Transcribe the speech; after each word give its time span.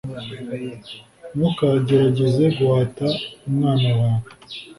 Ntukagerageze 1.35 2.45
guhata 2.57 3.07
umwana 3.47 3.89
wawe 3.99 4.29